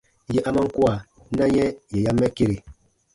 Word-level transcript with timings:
Yè 0.33 0.39
a 0.47 0.49
man 0.55 0.67
kua, 0.75 0.93
na 1.37 1.45
yɛ̃ 1.55 1.67
yè 1.91 1.97
ya 2.03 2.11
mɛ 2.19 2.27
kere. 2.37 2.57